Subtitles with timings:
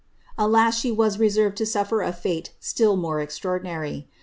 [0.35, 4.09] Al:is, the was reserved to sud'er a fus still more extraordinary